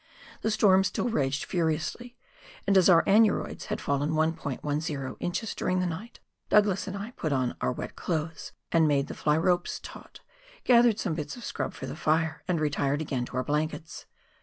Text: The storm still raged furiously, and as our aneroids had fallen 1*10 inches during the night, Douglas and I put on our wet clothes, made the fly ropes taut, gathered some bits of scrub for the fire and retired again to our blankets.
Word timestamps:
The 0.41 0.49
storm 0.49 0.83
still 0.83 1.09
raged 1.09 1.45
furiously, 1.45 2.17
and 2.65 2.75
as 2.75 2.89
our 2.89 3.03
aneroids 3.07 3.65
had 3.65 3.79
fallen 3.79 4.13
1*10 4.13 5.17
inches 5.19 5.53
during 5.53 5.79
the 5.79 5.85
night, 5.85 6.19
Douglas 6.49 6.87
and 6.87 6.97
I 6.97 7.11
put 7.11 7.31
on 7.31 7.55
our 7.61 7.71
wet 7.71 7.95
clothes, 7.95 8.51
made 8.73 9.09
the 9.09 9.13
fly 9.13 9.37
ropes 9.37 9.79
taut, 9.79 10.21
gathered 10.63 10.97
some 10.99 11.13
bits 11.13 11.35
of 11.37 11.45
scrub 11.45 11.75
for 11.75 11.85
the 11.85 11.95
fire 11.95 12.41
and 12.47 12.59
retired 12.59 12.99
again 12.99 13.25
to 13.25 13.37
our 13.37 13.43
blankets. 13.43 14.07